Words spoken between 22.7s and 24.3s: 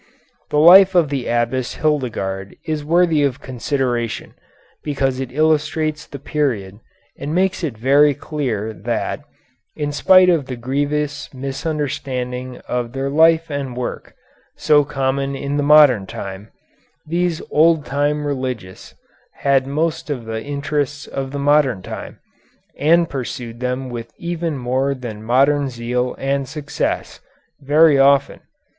and pursued them with